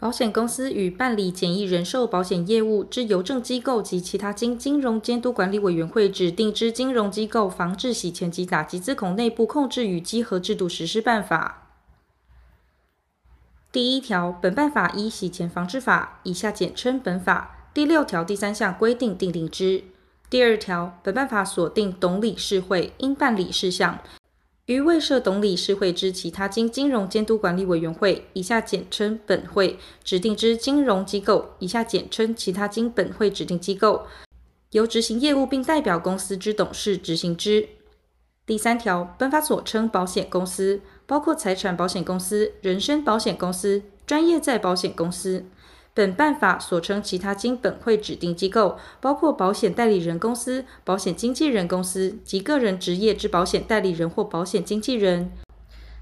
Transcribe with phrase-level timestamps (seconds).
[0.00, 11.66] 保险公司与办理简易人寿保险业务之邮政机构及其他经金融监督管理委员会指定之金融机构防治洗钱及打击资恐内部控制与稽核制度实施办法。
[13.72, 19.82] 第一条，本办法依洗钱防治法（以下简称本法）第六条第三项规定订定之。
[20.30, 23.98] 第二条，本办法锁定董理事会应办理事项。
[24.68, 34.06] 于未设董理事会之其他经金融监督管理委员会（以下简称本会）指定之金融机构（以下简称其他经本会指定机构），
[34.72, 37.66] 由执行业务并代表公司之董事执行之。
[38.44, 45.46] 第三条，本法所称保险公司，包括财产保险公司、人身保险公司、专业再保险公司。
[45.98, 55.32] 本办法所称其他经本会指定机构，包括保险代理人公司、保险经纪人公司及个人职业之保险代理人或保险经纪人。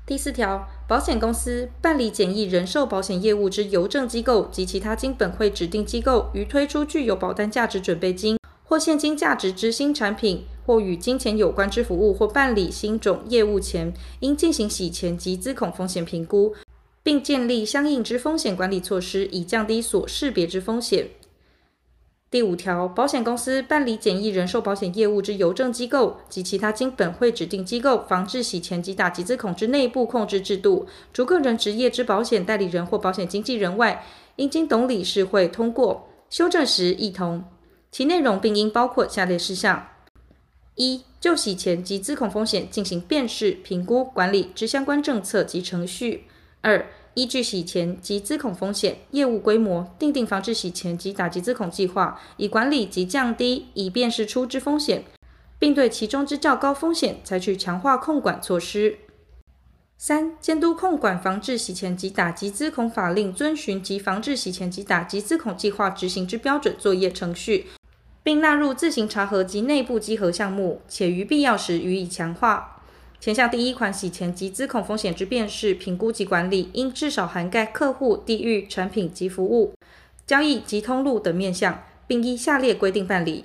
[0.04, 16.54] 第四条，保险公司办理简易人寿保险业务之邮政机构及其他经本会指定机构，于推出具有保单价值准备金或现金价值之新产品或与金钱有关之服务或办理新种业务前，应进行洗钱及资恐风险评估。
[17.06, 21.10] 并建立相应之风险管理措施，以降低所识别之风险。
[22.28, 37.44] 第五条，保险公司办理简易人寿保险业务之邮政机构及其他经本会指定机构防治洗钱及打击资恐之内部控制制度，除个人职业之保险代理人或保险经纪人外，应经董理事会通过修正时一同。
[37.92, 39.86] 其内容并应包括下列事项：
[40.74, 46.24] 一、就洗钱及资恐风险进行辨识、评估、管理之相关政策及程序。
[46.66, 55.04] 二、依据洗钱及资恐风险业务规模，订定防治洗钱及打击资恐计划，以管理及降低以便识出之风险，
[55.60, 58.98] 并对其中之较高风险采取强化控管措施。
[59.96, 67.66] 三、监督控管防治洗钱及打击资恐法令遵循及防治洗钱及打击资恐计划执行之标准作业程序，
[68.24, 72.75] 并纳入自行查核及内部稽核项目，且于必要时予以强化。
[73.18, 79.74] 前项第一款洗钱及资恐风险之辨识、评估及管理，应至少涵盖客户、地域、产品及服务、
[80.26, 83.44] 交易及通路等面向，并依下列规定办理：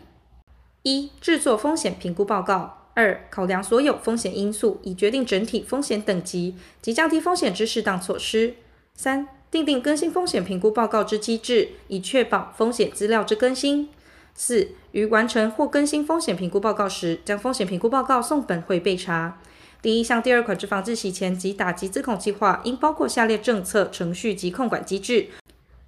[0.83, 8.51] 一、制作风险评估报告；二、考量所有风险因素，以决定整体风险等级及降低风险之适当措施；
[8.93, 13.87] 三、订定更新风险评估报告之机制，以确保风险资料之更新；
[14.35, 19.39] 四、于完成或更新风险评估报告时，将风险评估报告送本会备查。
[19.81, 25.29] 第一项第二款之防治洗钱及打击资恐计划，应包括下列政策、程序及控管机制：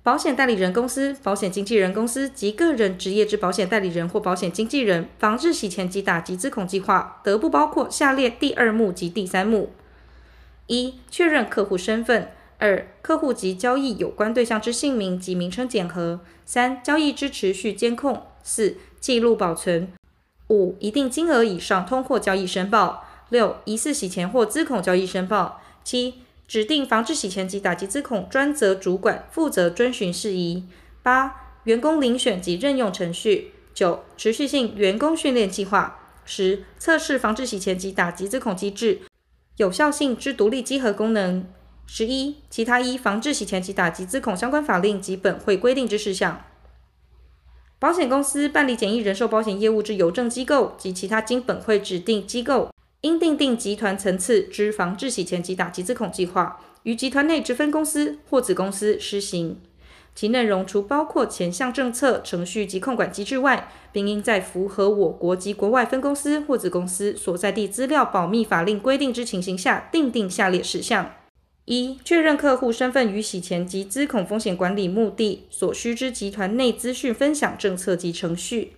[0.01, 9.71] 保险代理人公司、保险经纪人公司及个人职业之保险代理人或保险经纪人防治洗钱及打击资恐计划，得不包括下列第二目及第三目：
[10.65, 12.23] 一、确认客户身份；
[12.57, 16.17] 二、客户及交易有关对象之姓名及名称检核；
[16.47, 19.89] 三、交易之持续监控；四、记录保存；
[20.49, 23.05] 五、一定金额以上通货交易申报。
[23.33, 26.13] 六、疑似洗钱或资恐交易申报；七、
[26.47, 30.63] 指定防治洗钱及打击资恐专责主管，负责遵循事宜；
[31.01, 39.01] 八、员工遴选及任用程序；九、持续性员工训练计划；十、测试防治洗钱及打击资恐机制
[39.57, 41.41] 有效性之独立稽核功能；
[41.87, 46.45] 十一、其他依防治洗钱及打击资恐相关法令及本会规定之事项。
[47.79, 52.72] 保险公司办理简易人寿保险业务之邮政机构及其他经本会指定机构。
[53.03, 59.59] 应订定集团层次之防治洗钱及打击资恐计划，于集团内之分公司或子公司施行。
[60.15, 71.11] 其内容除包括前项政策、程序及控管机制外，并应在符合我国及国外分公司或子公司所在地资料保密法令规定之情形下，订定下列事项：
[71.65, 78.73] 一、确认客户身份与洗钱及资恐风险管理目的所需之集团内资讯分享政策及程序。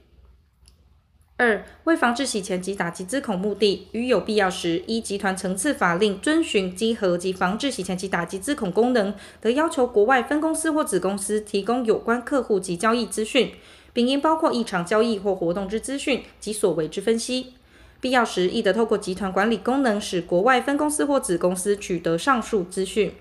[1.37, 13.51] 二、为防治洗钱及打击资恐目的，于有必要时，依集团层次法令遵循稽核及防治洗钱及打击资恐功能，得要求国外分公司或子公司提供有关客户及交易资讯，
[13.91, 17.53] 并应包括异常交易或活动之资讯及所为之分析。
[17.99, 23.11] 必要时，亦得透过集团管理功能，使国外分公司或子公司取得上述资讯。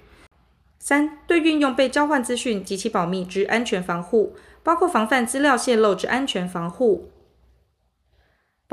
[0.78, 7.08] 三、对运用被交换资讯及其保密之安全防护，包括防范资料泄露之安全防护。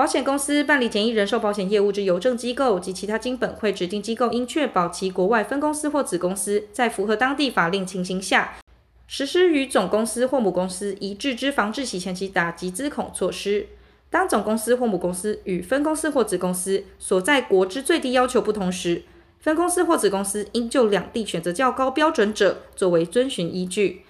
[0.02, 8.58] 保险公司办理简易人寿保险业务之邮政机构及其他经本会指定机构，应确保其国外分公司或子公司在符合当地法令情形下，
[9.06, 13.68] 实施与总公司或母公司一致之防治洗钱及打击资恐措施。
[14.10, 19.04] 当总公司或母公司与分公司或子公司所在国之最低要求不同时，
[19.40, 24.02] 分公司或子公司应就两地选择较高标准者作为遵循依据。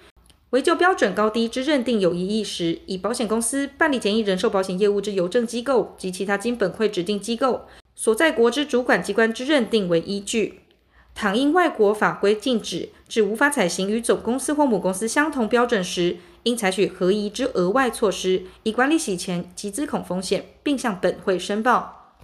[0.52, 7.62] 为就标准高低之认定有异议时，以保险公司办理简易人寿保险业务之邮政机构及其他经本会指定机构
[7.94, 10.60] 所在国之主管机关之认定为依据。
[11.14, 22.18] 倘因外国法规禁止，致无法采行与总公司或母公司相同标准时，应采取合宜之额外措施，以管理洗钱及资恐风险，并向本会申报。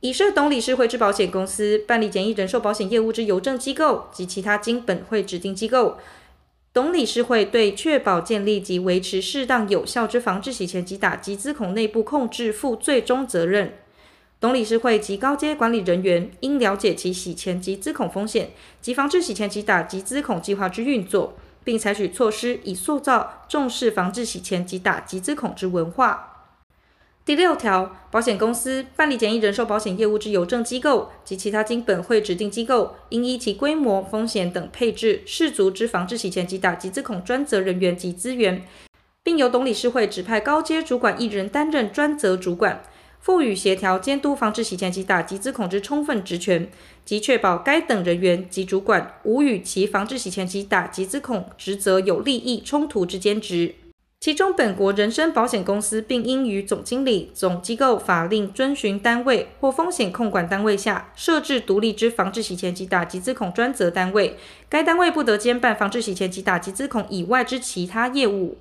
[0.00, 5.98] 已设董理事会之保险公司办理简易人寿保险业务之邮政机构及其他经本会指定机构。
[6.76, 13.72] 董理事会对确保建立及维持适当有效之防治洗钱及打击资恐内部控制负最终责任。
[14.38, 18.50] 董理事会及高阶管理人员应了解其洗钱及资恐风险
[18.82, 21.32] 及防治洗钱及打击资恐计划之运作，
[21.64, 26.35] 并采取措施以塑造重视防治洗钱及打击资恐之文化。
[27.26, 38.64] 第六条，保险公司办理简易人寿保险业务之邮政机构及其他经本会指定机构，应依其规模、风险等配置，适足之防治洗钱及打击资恐专责人员及资源，
[39.24, 42.80] 并由董理事会指派高阶主管一人担任专责主管，
[43.18, 46.70] 赋予协调监督防治洗钱及打击资恐之充分职权，
[47.04, 53.74] 及确保该等人员及主管无与其防治洗钱及打击资恐职责有利益冲突之兼职。
[54.26, 64.36] 其中，本国人身保险公司并应于总经理、总机构法令遵循单位或风险控管单位下设置独立之防治洗钱及打击资恐专责单位，
[64.68, 68.58] 该单位不得兼办防治洗钱及打击资恐以外之其他业务。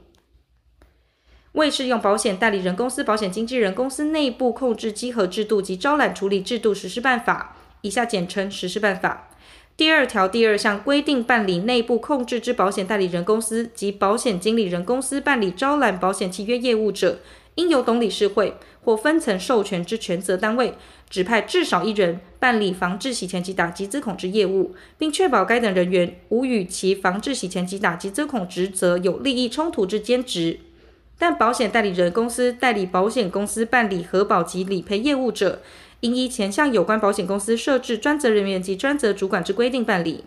[1.53, 9.29] 为适用保险代理人公司、保险经纪人公司内部控制稽核制度及招揽处理制度实施办法（以下简称实施办法）。
[9.77, 17.19] 第二条第二项规定，办理内部控制之保险代理人公司及保险经理人公司办理招揽保险契约业务者，
[17.55, 18.53] 应由董理事会
[18.85, 20.75] 或分层授权之权责单位
[21.09, 30.61] 指派至少一人办理防治洗钱及打击资恐之业务，并确保该等人员无与其防治洗钱及打击资恐职责有利益冲突之兼职。
[31.17, 35.61] 但保险代理人公司代理保险公司办理核保及理赔业务者，
[36.01, 40.23] 应依前项有关保险公司设置专责人员及专责主管之规定办理。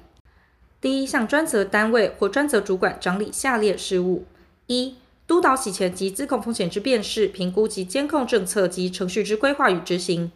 [0.81, 4.25] 第一项专责单位或专责主管掌理下列事务：
[4.67, 4.95] 一、
[5.27, 10.31] 督导洗钱及资恐风险之辨识、评估及监控政策及程序之规划与执行；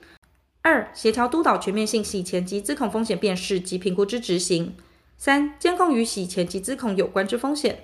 [0.63, 4.73] 二、协调督导全面性洗钱及资恐风险辨识及评估之执行；
[5.17, 7.77] 三、监控与洗钱及资恐有关之风险；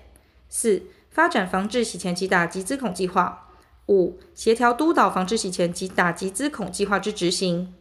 [0.49, 3.48] 四、发展防治洗钱及打击资恐计划。
[3.89, 7.75] 五、协调督导防治洗钱及打击资恐计划之执行。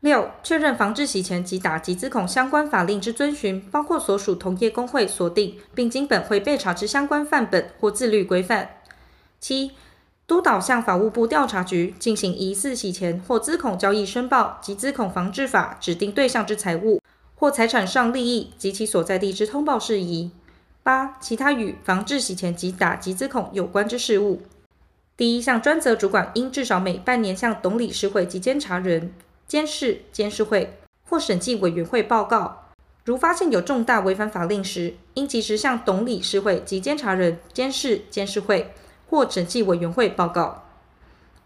[0.00, 8.68] 六、确认防治洗钱及打击资恐相关法令之遵循，包括所属同业公会所定并经本会备查之相关范本或自律规范。
[9.38, 9.70] 七、
[10.26, 17.00] 督导向法务部调查局进行疑似洗钱或资恐交易申报及资恐防治法指定对象之财务
[17.36, 20.32] 或财产上利益及其所在地之通报事宜。
[20.82, 24.42] 八、其他与防治洗钱及打击资恐有关之事务。
[25.16, 29.12] 第一项专责主管应至少每半年向董理事会及监察人、
[29.46, 32.70] 监事、监事会或审计委员会报告。
[33.04, 38.72] 如发现有重大违反法令时，应及时向董理事会及监察人、监事、监事会
[39.10, 40.64] 或审计委员会报告。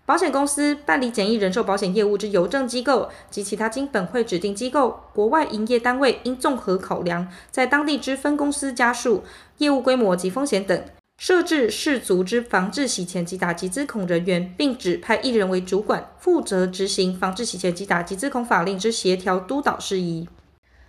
[0.05, 9.25] 保险公司办理简易人寿保险业务之邮政机构及其他经本会指定机构、国外营业单位，应综合考量在当地之分公司家数、
[9.59, 10.81] 业务规模及风险等。
[11.19, 20.29] 设置适足之防治洗钱及打击资恐人员，并指派一人为主管，负责执行防治洗钱及打击资恐法令之协调督导事宜。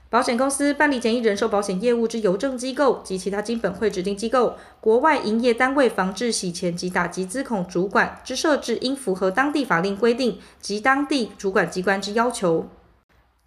[0.10, 12.70] 保险公司办理简易人寿保险业务之邮政机构及其他金本会指定机构、国外营业单位防治洗钱及打击资恐主管之设置，应符合当地法令规定及当地主管机关之要求。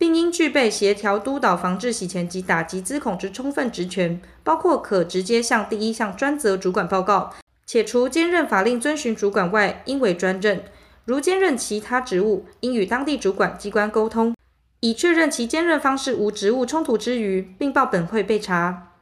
[0.00, 7.34] 并应具备协调督导防治洗钱及打击资恐之充分职权，包括可直接向第一项专责主管报告，
[7.66, 10.64] 且除兼任法令遵循主管外，应为专任。
[11.04, 14.34] 如兼任其他职务，应与当地主管机关沟通，
[14.80, 18.94] 以确认其兼任方式无职务冲突之余，并报本会备查。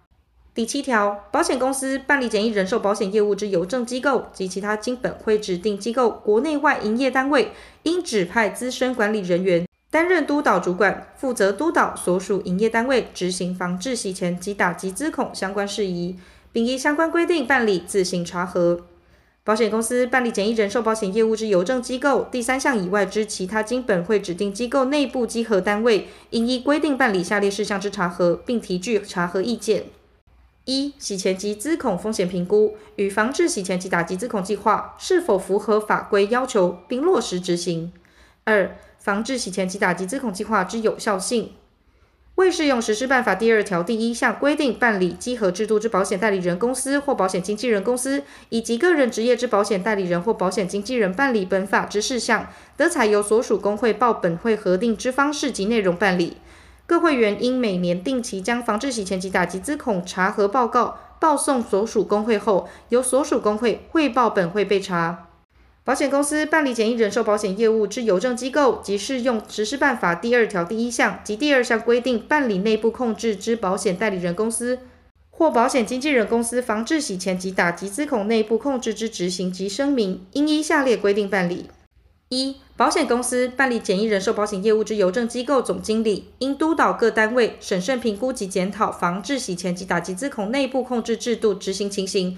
[0.52, 7.52] 第七条，保险公司办理简易人寿保险业务之邮政机构及其他经本会指定机构国内外营业单位，
[7.84, 9.67] 应指派资深管理人员。
[9.90, 16.16] 担任督导主管，负责督导所属营业单位执行防治洗钱及打击资恐相关事宜，
[16.52, 18.82] 并依相关规定办理自行查核。
[19.44, 29.84] 保险公司办理简易人寿保险业务之邮政机构第三项以外之其他经本会指定机构内部稽核单位，应依规定办理下列事项之查核，并提具查核意见：
[30.66, 37.90] 一、洗钱及资恐风险评估与防治洗钱及打击资恐计划是否符合法规要求，并落实执行；
[38.44, 41.52] 二、防治洗钱及打击资恐计划之有效性。
[42.34, 56.36] 未适用实施办法第二条第一项规定办理稽核制度之保险代理人公司或保险经纪人公司，以及个人职业之保险代理人或保险经纪人办理本法之事项，得采由所属公会报本会核定之方式及内容办理。
[56.86, 65.27] 各会员应每年定期将防治洗钱及打击资恐查核报告报送所属公会后，由所属公会汇报本会备查。
[65.88, 74.80] 保险公司办理简易人寿保险业务之邮政机构，及适用实施办法第二条第一项及第二项规定办理内部控制之保险代理人公司
[75.30, 81.70] 或保险经纪人公司防治洗钱及打击资恐内部控制之执行及声明，应依下列规定办理。
[82.28, 92.36] 一、保险公司办理简易人寿保险业务之邮政机构总经理，应督导各单位审慎评估及检讨防治洗钱及打击资恐内部控制制度执行情形，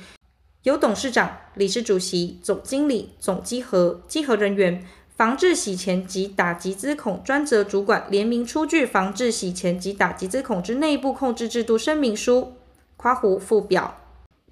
[0.64, 4.84] 由董事长、理事主席、总经理、总稽核、稽核人员、
[5.16, 12.52] 防治洗钱及打击资恐专责主管联名出具防治洗钱及打击资恐之内部控制制度声明书
[12.98, 14.00] （括弧附表），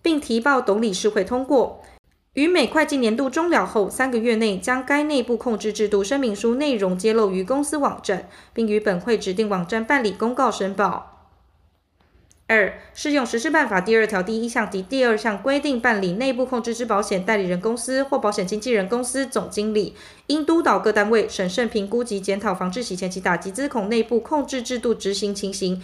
[0.01, 1.83] 并提报董理事会通过。
[2.33, 11.08] 于每会计年度终了后三个月内，将该内部控制制度声明书内容揭露于公司网站，并于本会指定网站办理公告申报。
[12.49, 19.95] 二、适用实施办法第二条第一项及第二项规定办理内部控制之保险代理人公司或保险经纪人公司总经理，
[20.29, 25.83] 应督导各单位审慎评估及检讨防治洗钱及打击资恐内部控制制度执行情形，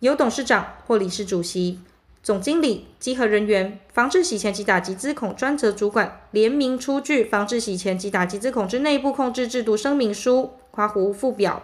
[0.00, 1.78] 由董事长或理事主席。
[2.20, 11.62] 总经理、稽核人员、防治洗钱及打击资恐专责主管联名出具防治洗钱及打击资恐之内部控制制度声明书（括弧附表），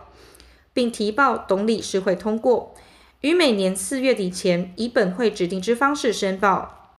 [0.72, 2.74] 并提报董理事会通过，
[3.20, 6.94] 于每年四月底前以本会指定之方式申报。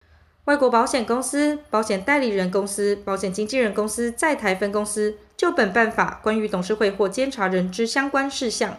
[0.47, 8.79] 外国保险公司、保险代理人公司、保险经纪人公司在台分公司就本办法关于董事会或监察人之相关事项，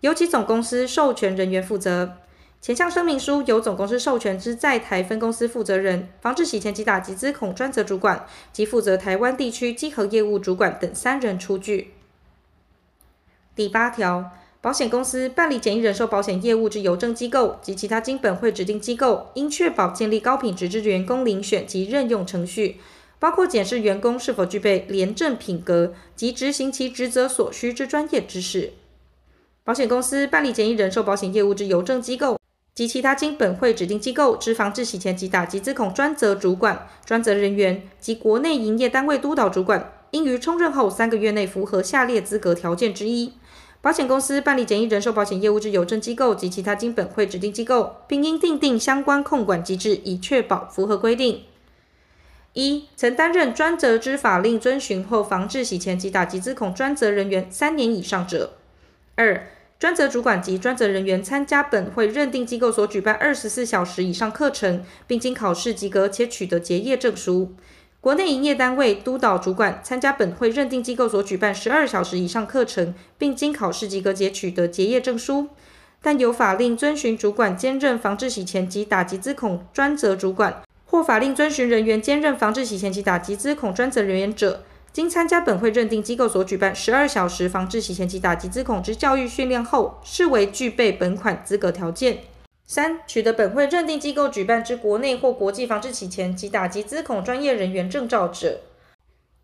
[0.00, 2.18] 由其总公司授权人员负责。
[2.60, 11.92] 前项声明书由总公司授权之在台分公司负责人、防治洗钱及打击资恐专责主管及负责台湾地区稽核业务主管等三人出具。
[13.54, 14.32] 第八条，
[14.64, 22.78] 保险公司办理简易人寿保险业务之邮政机构及其他经本会指定机构，应确保建立高品质之员工遴选及任用程序，
[23.18, 28.72] 包括检视员工是否具备廉政品格及执行其职责所需之专业知识。
[29.64, 32.40] 保险公司办理简易人寿保险业务之邮政机构。
[32.74, 43.34] 及其他经本会指定机构之防治洗钱及打击资恐专责主管、专责人员及国内营业单位督导主管，应于充任后三个月内符合下列资格条件之一：
[43.84, 51.42] 保险公司办理简易人寿保险业务之邮政机构及其他经本会指定机构，并应订定相关控管机制，以确保符合规定。
[52.54, 58.54] 一、曾担任专责之法令遵循或防治洗钱及打击资恐专责人员三年以上者。
[59.16, 59.46] 二、
[59.78, 67.52] 专责主管及专责人员参加本会认定机构所举办二十四小时以上课程，并经考试及格且取得结业证书。
[68.04, 75.48] 国内营业单位督导主管参加本会认定机构所举办十二小时以上课程，并经考试及格且取得结业证书。
[76.02, 84.62] 但有法令遵循主管兼任防治洗钱及打击资恐专责主管，或法令遵循人员兼任防治洗钱及打击资恐专责人员者。
[84.92, 92.18] 经参加本会认定机构所举办十二小时防治洗钱及打击资恐之教育训练后，视为具备本款资格条件。
[92.74, 98.62] 三、取得本会认定机构举办之国内或国际防治洗钱及打击资恐专业人员证照者。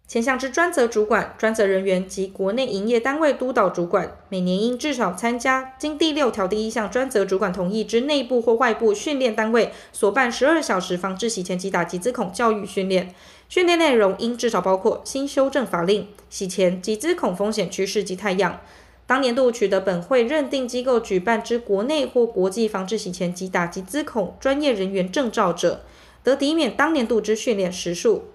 [0.08, 13.14] 前项之专责主管、专责人员及国内营业单位督导主管，每年应至少参加经第六条第一项专责主管同意之内部或外部训练单位所办十二小时防治洗钱及打击资恐教育训练。
[13.48, 18.58] 训练内容应至少包括新修正法令、洗钱及资恐风险趋势及态样。
[19.10, 25.80] 当年度取得本会认定机构举办之国内或国际防治洗钱及打击资恐专业人员证照者，
[26.22, 28.26] 得抵免当年度之训练时数。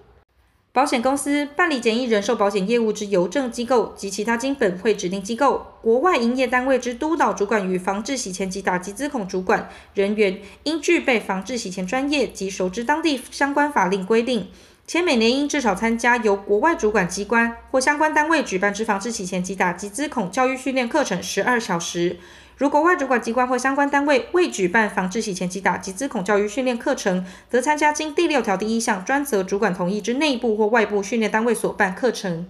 [0.74, 14.48] 保险公司办理简易人寿保险业务之邮政机构及其他经本会指定机构、国外营业单位之督导主管与防治洗钱及打击资恐主管人员，应具备防治洗钱专业及熟知当地相关法令规定，
[14.86, 22.18] 且每年应至少参加由国外主管机关或相关单位举办之防治洗钱及打击资恐教育训练课程十二小时。
[22.56, 32.46] 如国外主管机关或相关单位未举办防治洗钱及打击资恐教育训练课程，则参加经第六条第一项专责主管同意之内部或外部训练单位所办课程。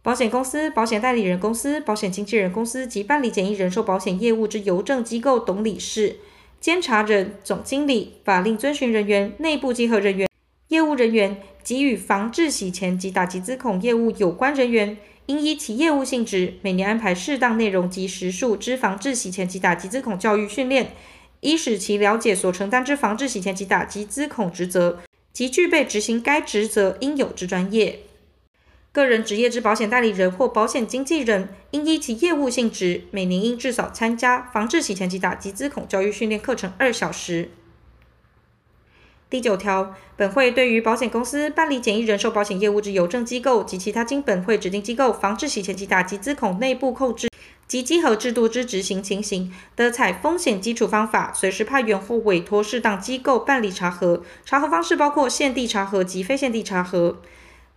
[0.00, 6.16] 保险公司、保险代理人公司、保险经纪人公司及办理简易人寿保险业务之邮政机构董理事、
[6.58, 10.28] 监察人、总经理、法令遵循人员、内部稽核人员、
[10.68, 20.92] 业务人员及与防治洗钱及打击资恐业务有关人员，应依其业务性质，每年安排适当内容及时数之防治洗钱及打击资恐教育训练，
[21.40, 25.00] 以使其了解所承担之防治洗钱及打击资恐职责，
[25.32, 28.00] 及具备执行该职责应有之专业。
[28.90, 37.50] 个人职业之保险代理人或保险经纪人，应依其业务性质，每年应至少参加防治洗钱及打击资恐教育训练课程二小时。
[39.32, 47.30] 第九条，本会对于保险公司办理简易人寿保险业务之邮政机构及其他经本会指定机构防治洗钱及打击资恐内部控制
[47.66, 54.22] 及稽核制度之执行情形，得采风险基础方法，随时派员或委托适当机构办理查核。
[54.44, 57.16] 查核方式包括现地查核及非现地查核。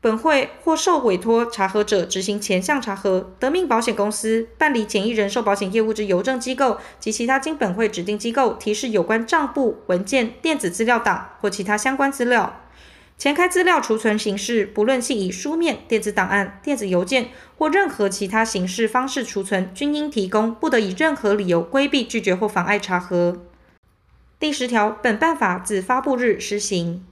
[0.05, 12.61] 本会或受委托查核者执行前项查核，得命保险公司办理简易人寿保险业务之邮政机构及其他经本会指定机构提示有关账簿、文件、电子资料档或其他相关资料。
[13.17, 23.41] 前开资料储存形式，不论系以书面、电子档案、电子邮件或任何其他形式方式储存，均应提供，不得以任何理由规避、拒绝或妨碍查核。
[24.37, 27.03] 第十条，本办法自发布日施行。